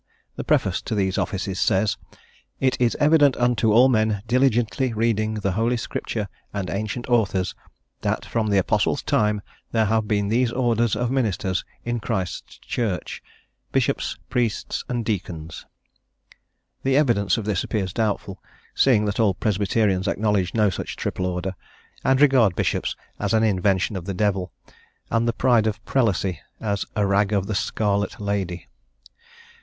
[0.35, 1.95] The preface to these offices says:
[2.59, 7.53] "It is evident unto all men diligently reading the Holy Scripture and ancient authors,
[8.01, 13.21] that from the Apostles' time there have been these orders of ministers in Christ's Church:
[13.71, 15.67] Bishops, Priests, and Deacons."
[16.81, 18.41] The "evidence" of this appears doubtful,
[18.73, 21.53] seeing that all Presbyterians acknowledge no such triple order,
[22.03, 24.51] and regard bishops as an invention of the devil,
[25.11, 28.67] and "the pride of prelacy" as "a rag of the scarlet" lady.